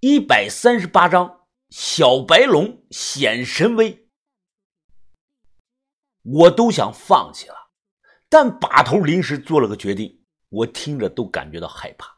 [0.00, 1.40] 一百三十八章，
[1.70, 4.06] 小白龙显神威。
[6.22, 7.72] 我都想放弃了，
[8.28, 12.16] 但把头临时做了个决定，我听着都感觉到害怕。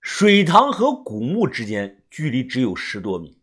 [0.00, 3.40] 水塘和古墓之间距离只有十多米，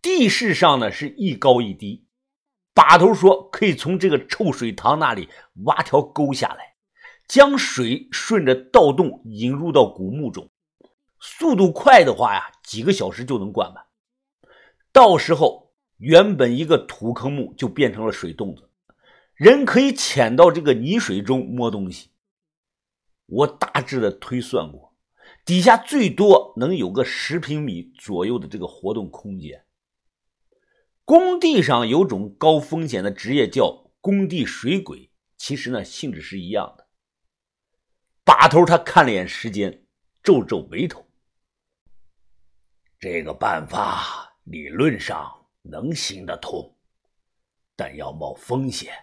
[0.00, 2.06] 地势上呢是一高一低。
[2.72, 5.28] 把头说可以从这个臭水塘那里
[5.64, 6.76] 挖条沟下来，
[7.26, 10.48] 将水顺着盗洞引入到古墓中。
[11.24, 13.84] 速度快的话呀，几个小时就能灌满。
[14.90, 18.68] 到时候，原本一个土坑墓就变成了水洞子，
[19.34, 22.10] 人可以潜到这个泥水中摸东西。
[23.26, 24.96] 我大致的推算过，
[25.44, 29.64] 底下最多能有个十平米左右的这个活动空间。
[31.04, 36.88] 工地上有种高风险的职业叫工地水鬼，其实呢性质是一样的。
[38.24, 39.86] 把头他看了眼时间，
[40.20, 41.06] 皱皱眉头。
[43.02, 45.28] 这个办法理论上
[45.62, 46.72] 能行得通，
[47.74, 48.94] 但要冒风险。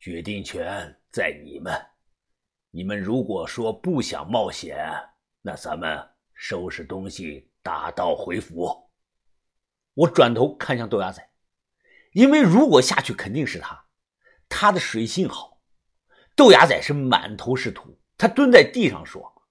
[0.00, 1.70] 决定权在你们。
[2.70, 4.78] 你们如果说不想冒险，
[5.42, 6.02] 那咱们
[6.32, 8.90] 收拾东西，打道回府。
[9.92, 11.28] 我转头看向豆芽仔，
[12.12, 13.84] 因为如果下去肯定是他，
[14.48, 15.60] 他的水性好。
[16.34, 19.42] 豆芽仔是满头是土，他蹲在地上说：“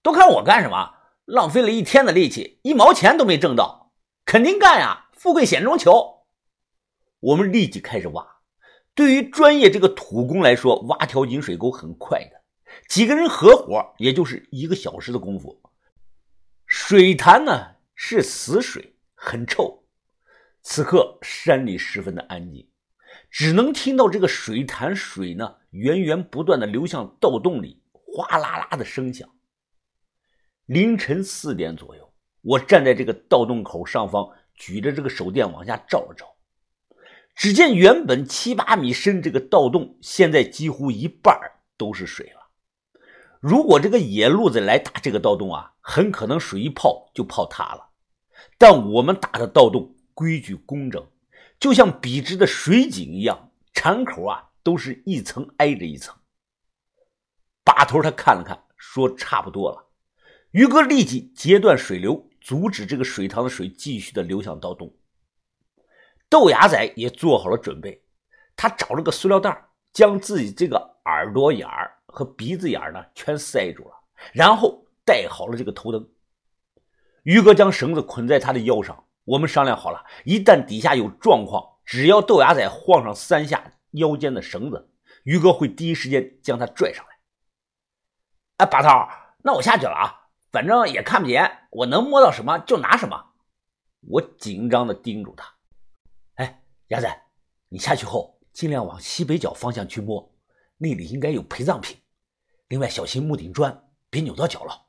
[0.00, 0.94] 都看我干什么？”
[1.26, 3.92] 浪费了一天的力气，一毛钱都没挣到，
[4.24, 5.10] 肯定干呀！
[5.12, 6.24] 富贵险中求。
[7.18, 8.24] 我们立即开始挖。
[8.94, 12.30] 对于专业这个土工来说，挖条引水沟很快的，
[12.88, 15.60] 几个人合伙，也就是一个小时的功夫。
[16.64, 19.84] 水潭呢是死水，很臭。
[20.62, 22.68] 此刻山里十分的安静，
[23.30, 29.28] 只能听到这个水潭水呢源源不断的流向盗洞里，哗啦啦的声响。
[30.66, 36.34] 凌晨四点左右，我站在这个盗洞口上方，举着这个手电往下照了照。
[37.36, 41.38] 只见原本七八米深这个盗洞，现在几乎一半
[41.76, 42.50] 都是水了。
[43.38, 47.90] 如果这个野路子来打这个盗洞啊，很可能水一泡就泡塌了。
[48.58, 51.06] 但我们打的盗洞规矩工整，
[51.60, 56.12] 就像笔直的水井一样，铲口啊都是一层挨着一层。
[57.62, 59.85] 把头他看了看，说：“差不多了。”
[60.52, 64.94] 于哥立即截断水流，阻止这个水塘的水继续的流向盗洞。
[66.28, 68.02] 豆芽仔也做好了准备，
[68.56, 73.94] 他找了个塑料袋，将自己这个耳朵眼儿和鼻子眼儿呢全塞住了，
[74.32, 76.08] 然后带好了这个头灯。
[77.22, 84.90] 于哥将绳子捆在他的腰上，我们商量好了，一旦底下有状况，只要豆芽仔晃上三下腰间的绳子，
[85.24, 87.12] 于哥会第一时间将他拽上来。
[88.58, 88.88] 哎，把头，
[89.42, 90.25] 那我下去了啊。
[90.56, 93.34] 反正也看不见，我能摸到什么就拿什么。
[94.08, 95.46] 我紧张的叮嘱他
[96.36, 97.24] ：“哎，鸭仔，
[97.68, 100.34] 你下去后尽量往西北角方向去摸，
[100.78, 101.98] 那里应该有陪葬品。
[102.68, 104.86] 另外，小心木顶砖，别扭到脚了。”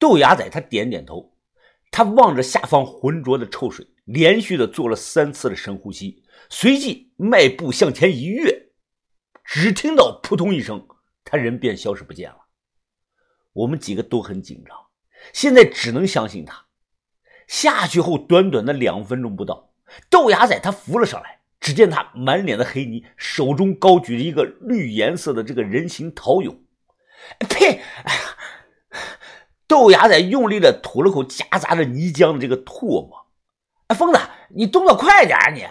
[0.00, 1.32] 豆芽仔他点点头，
[1.92, 8.72] 他望着下方浑浊的臭水，连续的做了三次的深呼吸，随即迈步向前一跃，
[9.44, 10.88] 只听到扑通一声，
[11.22, 12.49] 他人便消失不见了。
[13.52, 14.76] 我们几个都很紧张，
[15.32, 16.66] 现在只能相信他。
[17.46, 19.70] 下去后，短短的两分钟不到，
[20.08, 21.40] 豆芽仔他浮了上来。
[21.60, 26.56] 只见他满脸的黑泥，手中高举着一个绿颜色的这个人形陶俑。
[27.38, 27.82] 呸！
[29.66, 33.26] 豆芽仔用力的吐了口夹杂着泥浆的这个唾沫。
[33.88, 34.18] 哎，疯子，
[34.48, 35.50] 你动作快点啊！
[35.50, 35.66] 你，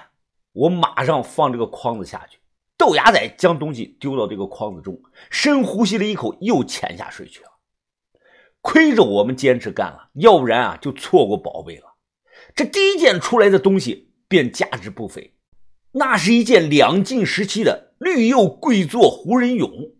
[0.51, 2.37] 我马上放这个筐子下去。
[2.77, 5.01] 豆芽仔将东西丢到这个筐子中，
[5.31, 7.48] 深呼吸了一口，又潜下水去了。
[8.61, 11.95] 亏着我们坚持干了，要不然啊就错过宝贝了。
[12.55, 15.35] 这第一件出来的东西便价值不菲，
[15.93, 19.93] 那是一件两晋时期的绿釉跪坐胡人俑。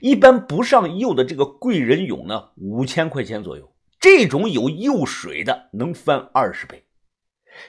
[0.00, 3.72] 一般不上釉的这个贵人俑呢，五千块钱左右。
[4.00, 6.86] 这种有釉水的能翻二十倍。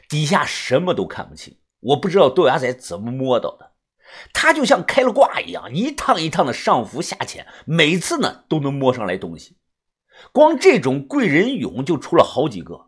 [0.10, 3.74] 底下什么都看不清，我不知道豆芽仔怎么摸到的。
[4.34, 9.58] 他就像开了挂一样，一趟一趟的上浮下潜，每次呢都能摸上来东西。
[10.32, 12.88] 光这种贵人俑就出了好几个，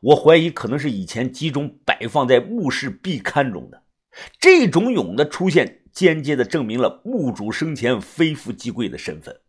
[0.00, 3.84] 我怀疑可能是以前集中摆放在墓室壁龛中的。
[4.40, 9.40] 这种俑的出现，间接的证明了墓主生前非富即贵的身份。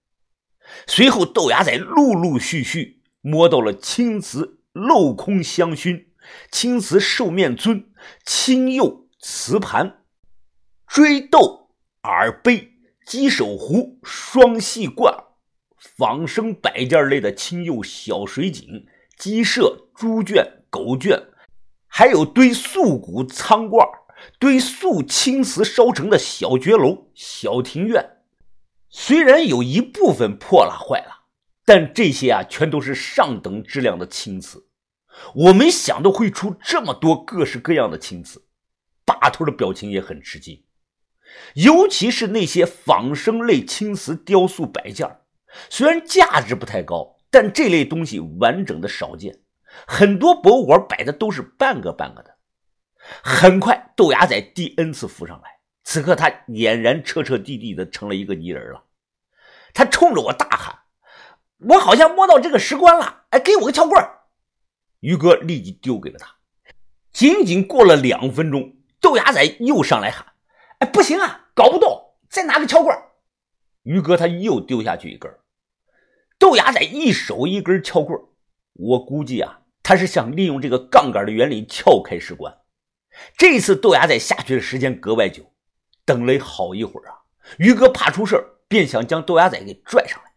[0.86, 6.08] 随后，豆芽仔陆陆续续摸到了青瓷镂空香薰、
[6.52, 7.90] 青瓷兽面尊、
[8.26, 10.04] 青釉瓷盘、
[10.86, 11.70] 锥豆
[12.04, 12.74] 耳杯、
[13.06, 15.27] 鸡首壶、双细罐。
[15.98, 18.86] 仿生摆件类的青釉小水井、
[19.18, 21.20] 鸡舍、猪圈、狗圈，
[21.88, 23.88] 还有堆素骨仓罐、
[24.38, 28.18] 堆素青瓷烧成的小阁楼、小庭院。
[28.90, 31.26] 虽然有一部分破了坏了，
[31.66, 34.68] 但这些啊，全都是上等质量的青瓷。
[35.34, 38.44] 我没想到会出这么多各式各样的青瓷。
[39.04, 40.64] 把头的表情也很吃惊，
[41.56, 45.22] 尤其是那些仿生类青瓷雕塑摆件，
[45.70, 49.40] 虽然价值不太高，但这类东西完整的少见，
[49.88, 52.38] 很多博物馆摆的都是半个半个的。
[53.24, 55.50] 很快，豆芽仔第 N 次浮上来，
[55.84, 58.84] 此刻他俨然彻彻底底的成了一个泥人了。
[59.74, 60.80] 他冲着我大喊
[61.70, 63.24] ：“我好像摸到这个石棺了！
[63.30, 64.04] 哎，给我个撬棍！”
[65.02, 66.36] 于哥立即丢给了他。
[67.12, 68.74] 仅仅过了两分钟。
[69.00, 70.26] 豆芽仔又上来喊
[70.80, 72.98] ：“哎，不行啊，搞不动，再拿个撬棍。”
[73.84, 75.32] 于哥他又丢下去一根。
[76.40, 78.20] 豆芽仔一手一根撬棍，
[78.74, 82.56] 我估计啊，他是想利用这个杠杆的原理撬开石棺。
[83.36, 85.44] 这次豆芽仔下去的时间格外久，
[86.06, 87.16] 等了好一会儿啊。
[87.58, 90.32] 于哥怕出事便想将豆芽仔给拽上来。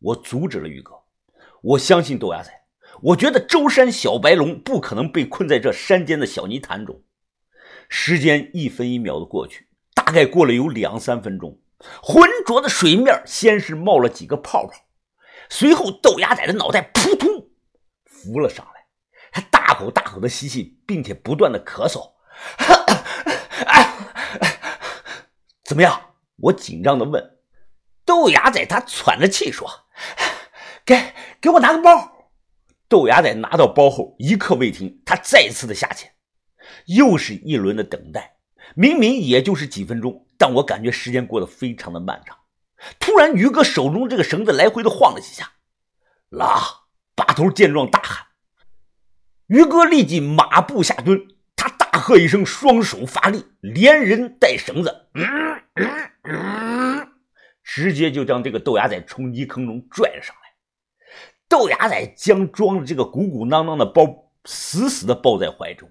[0.00, 0.92] 我阻止了于哥，
[1.62, 2.50] 我相信豆芽仔，
[3.00, 7.02] 我觉得舟山小白龙不可能被困在这山间的小泥潭中。
[7.88, 11.60] 时间一分一秒的过去，大概过了有两三分钟，
[12.02, 14.72] 浑浊的水面先是冒了几个泡泡，
[15.48, 17.28] 随后豆芽仔的脑袋扑通
[18.04, 18.86] 浮了上来，
[19.32, 22.12] 他大口大口的吸气，并且不断的咳嗽。
[25.64, 26.14] 怎么样？
[26.36, 27.38] 我紧张的问。
[28.04, 29.66] 豆芽仔他喘着气说
[30.84, 32.28] ：“给给我拿个包。”
[32.88, 36.12] 豆芽仔拿到包后，一刻未停，他再次的下潜。
[36.86, 38.36] 又是一轮的等待，
[38.74, 42.36] 明明也就是几分钟，但我感觉时间过得非常的漫长。
[42.98, 45.52] 突然，于哥手中这个绳子来回的晃了几下，
[46.30, 46.84] 拉！
[47.16, 48.26] 把头见状大喊，
[49.46, 55.24] 于哥立即马步下蹲，他大喝一声，双手发力，连人带绳子，嗯
[55.74, 57.08] 嗯嗯，
[57.62, 60.42] 直接就将这个豆芽仔从泥坑中拽了上来。
[61.48, 65.88] 豆芽仔将装着这个鼓鼓囊囊的包死死的抱在怀中。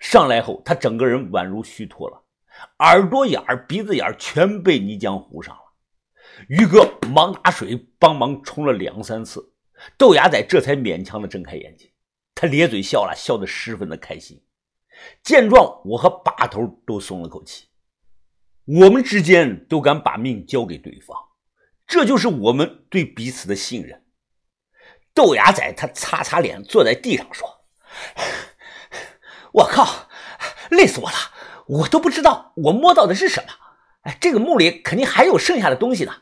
[0.00, 2.20] 上来后，他整个人宛如虚脱了，
[2.80, 5.62] 耳朵眼儿、鼻子眼儿全被泥浆糊上了。
[6.46, 9.52] 于哥忙拿水帮忙冲了两三次，
[9.96, 11.90] 豆芽仔这才勉强的睁开眼睛。
[12.34, 14.40] 他咧嘴笑了笑，得十分的开心。
[15.22, 17.66] 见状，我和把头都松了口气。
[18.64, 21.16] 我们之间都敢把命交给对方，
[21.86, 24.04] 这就是我们对彼此的信任。
[25.12, 27.48] 豆芽仔他擦擦脸，坐在地上说。
[29.52, 30.08] 我靠，
[30.70, 31.16] 累死我了！
[31.66, 33.48] 我都不知道我摸到的是什么。
[34.02, 36.14] 哎，这个墓里肯定还有剩下的东西呢。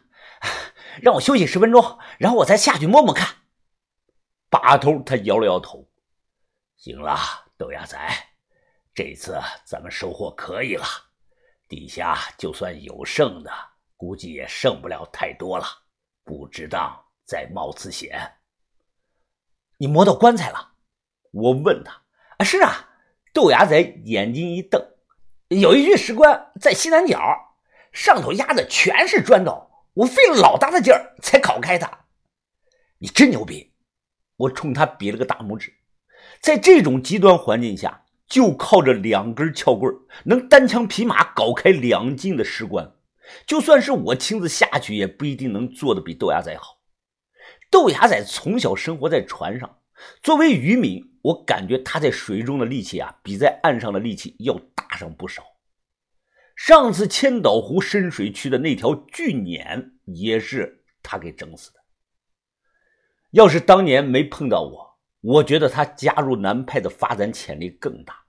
[1.01, 3.37] 让我休息十分钟，然后我再下去摸摸看。
[4.49, 5.89] 把头他摇了摇头。
[6.77, 7.19] 行了，
[7.57, 7.99] 豆芽仔，
[8.95, 10.85] 这次咱们收获可以了。
[11.69, 13.51] 底下就算有剩的，
[13.97, 15.67] 估计也剩不了太多了。
[16.25, 18.39] 不值当再冒此险。
[19.79, 20.73] 你摸到棺材了？
[21.33, 21.93] 我问他。
[22.39, 22.91] 啊，是啊。
[23.33, 24.83] 豆芽仔眼睛一瞪，
[25.49, 27.21] 有一具石棺在西南角，
[27.93, 29.66] 上头压的全是砖头，
[29.97, 32.07] 我费了老大的劲儿才搞开它。
[32.99, 33.73] 你真牛逼！
[34.37, 35.73] 我冲他比了个大拇指。
[36.41, 42.93] 在这种极端环境下，就靠着两根撬棍能单枪匹马搞开两进的石棺，
[43.47, 46.79] 就算是我亲自下去，也不一定能做的比豆芽仔好。
[47.71, 49.79] 豆芽仔从小生活在船上，
[50.23, 51.03] 作为渔民。
[51.23, 55.43] 我感觉他在水中的力气啊，比在岸上的力气要大上不少。
[56.57, 61.79] 上次千岛湖深水区的那条巨鲶也是他给整死的。
[63.31, 68.25] 要是当年没碰到我，我觉得他加入南派的发展潜力更大。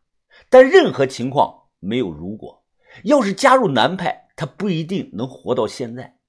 [0.49, 2.63] 但任何情况没有如果，
[3.03, 6.19] 要是加入南派，他不一定能活到现在。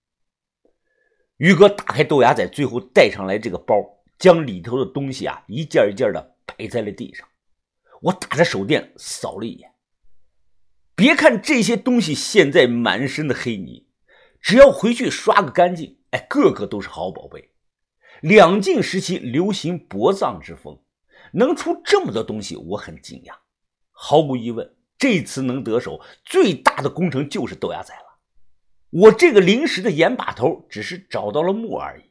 [1.37, 3.75] 于哥打开豆芽仔最后带上来这个包，
[4.19, 6.37] 将里头的东西啊一件一件的。
[6.59, 7.29] 摆在了地上，
[8.01, 9.71] 我打着手电扫了一眼。
[10.99, 13.87] 别看这些东西现在满身的黑泥，
[14.41, 17.51] 只要回去刷个干净，哎，个个都是好宝贝。
[18.21, 20.77] 两晋时期流行薄葬之风，
[21.35, 23.35] 能出这么多东西，我很惊讶。
[23.93, 28.19] 毫无疑问，这次能得手最大的工程就是豆芽仔了。
[28.91, 32.11] 我这个临时的盐把头，只是找到了墓而已。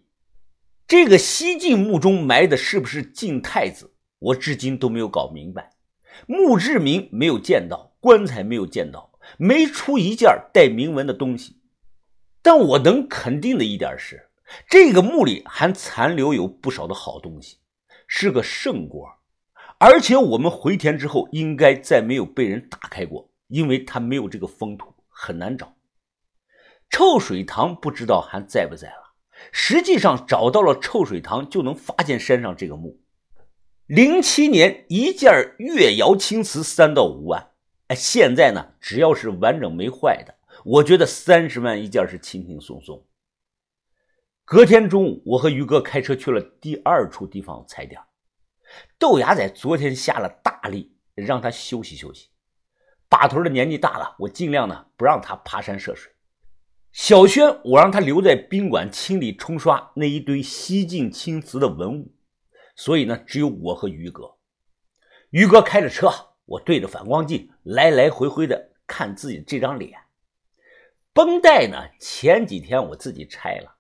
[0.88, 3.94] 这个西晋墓中埋的是不是晋太子？
[4.20, 5.72] 我至今都没有搞明白，
[6.26, 11.62] 墓志铭没有见到，棺材没有见到，没出一件带铭文的东西。
[12.42, 14.30] 但我能肯定的一点是，
[14.70, 17.58] 这个墓里还残留有不少的好东西，
[18.08, 19.08] 是个圣果，
[19.80, 25.76] 而且我们回填之后应该再没有被人打开过，因为它没有这个封土，很难找。
[26.90, 29.16] 臭水塘不知道还在不在了。
[29.52, 33.02] 实际上找到了臭水塘，就能发现山上这个墓。
[33.86, 37.52] 零七年一件越窑青瓷三到五万，
[37.88, 43.06] 哎，现在呢，只要是完整没坏的，我觉得三十万一件是轻轻松松。
[44.44, 48.02] 隔天中午，我和于哥开车去了第二处地方踩点。
[49.00, 52.30] 豆芽仔昨天下了大力，让他休息休息。
[53.10, 56.12] 把头的年纪大了，我尽量呢不让他爬山涉水。
[56.92, 62.14] 小轩，我让他留在宾馆清理冲刷那一堆西晋青瓷的文物，
[62.76, 64.36] 所以呢，只有我和于哥。
[65.30, 66.10] 于哥开着车，
[66.48, 70.00] 我对着反光镜来来回回的看自己这张脸。
[71.14, 73.76] 绷带呢，前几天我自己拆了，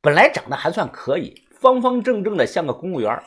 [0.00, 3.22] 本来长得还算可以，方方正正的像个公务员。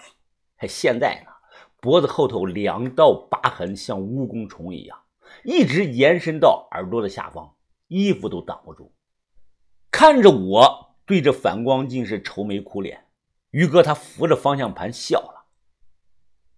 [0.67, 1.31] 现在呢，
[1.79, 4.99] 脖子后头两道疤痕像蜈蚣虫一样，
[5.43, 7.55] 一直延伸到耳朵的下方。
[7.87, 8.93] 衣服都挡不住，
[9.91, 13.05] 看着我对着反光镜是愁眉苦脸。
[13.49, 15.45] 于哥他扶着方向盘笑了，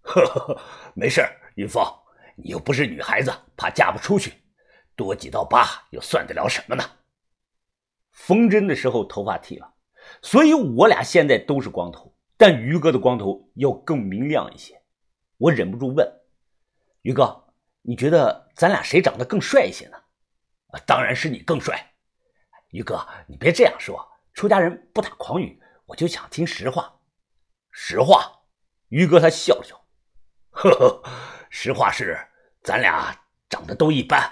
[0.02, 0.60] 呵呵呵，
[0.94, 1.20] 没事
[1.54, 1.84] 云峰，
[2.36, 4.34] 你又不是女孩子，怕嫁不出去，
[4.96, 6.84] 多几道疤又算得了什么呢？
[8.12, 9.74] 缝针的时候头发剃了，
[10.22, 14.80] 所以我俩现在都是光头，但于哥的光头要更明亮一些。
[15.36, 16.08] 我忍不住问
[17.02, 17.44] 于哥
[17.82, 19.98] ：“你觉得咱俩谁长得更帅一些呢？”
[20.86, 21.94] 当然是你更帅，
[22.70, 24.04] 于哥，你别这样说。
[24.32, 27.00] 出家人不打诳语，我就想听实话。
[27.70, 28.40] 实话，
[28.88, 29.80] 于哥他笑笑，
[30.50, 31.02] 呵呵，
[31.56, 32.18] 实话是
[32.64, 33.16] 咱俩
[33.48, 34.28] 长得都一般，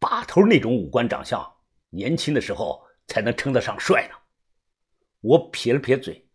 [0.00, 1.40] 把头那种五官长相，
[1.88, 4.16] 年轻的时候才能称得上帅呢。
[5.20, 6.28] 我撇了撇嘴，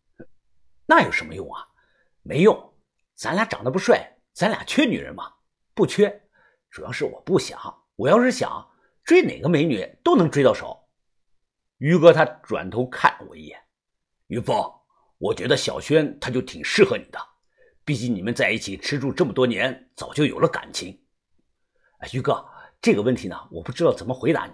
[0.85, 1.67] 那有什么用啊？
[2.21, 2.73] 没用，
[3.15, 5.29] 咱俩长得不帅，咱俩缺女人吗？
[5.73, 6.09] 不缺，
[6.71, 7.59] 主要是我不想。
[7.97, 8.65] 我要是想。
[9.03, 10.87] 追哪个美女都能追到手。
[11.79, 13.61] 于哥他转头看我一眼，
[14.27, 14.55] 于峰，
[15.17, 17.19] 我觉得小轩他就挺适合你的，
[17.85, 21.01] 毕竟你们在一起吃住这么多年，早就有了感情。
[21.99, 22.45] 哎，于哥，
[22.81, 24.53] 这个问题呢，我不知道怎么回答你。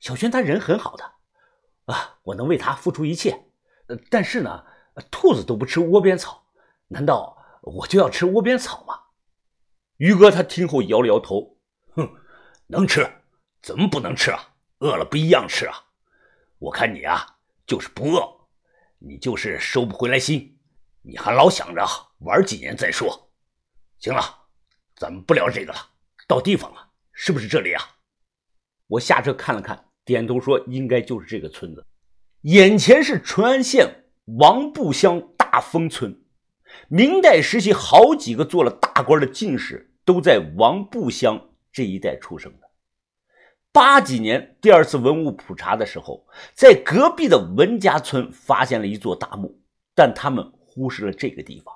[0.00, 1.04] 小轩他人很好的，
[1.86, 3.44] 啊，我能为他付出一切。
[3.88, 4.64] 呃，但是呢，
[5.10, 6.46] 兔子都不吃窝边草，
[6.88, 8.98] 难道我就要吃窝边草吗？
[9.98, 11.58] 于哥他听后摇了摇头，
[11.94, 12.10] 哼，
[12.66, 13.08] 能吃。
[13.62, 14.54] 怎么不能吃啊？
[14.78, 15.76] 饿了不一样吃啊！
[16.58, 18.48] 我看你啊，就是不饿，
[18.98, 20.58] 你就是收不回来心，
[21.02, 21.86] 你还老想着
[22.24, 23.30] 玩几年再说。
[23.98, 24.22] 行了，
[24.96, 25.78] 咱们不聊这个了，
[26.26, 27.82] 到地方了，是不是这里啊？
[28.88, 31.86] 我下车看了看，点头说：“应该就是这个村子。”
[32.42, 34.04] 眼前是淳安县
[34.36, 36.24] 王埠乡大丰村，
[36.88, 42.68] 明代时期好几个做了大官的进士都在王埠乡这一带出生的。
[43.70, 49.58] 八几年第二次文物普查的时候，在隔壁的文家村发现了一座大墓，
[49.94, 51.74] 但他们忽视了这个地方。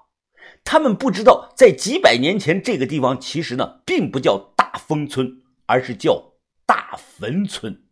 [0.66, 6.32] 他们不知道，在几百年前，这个地方其实呢并不叫大丰村，而是叫
[6.66, 7.85] 大坟村。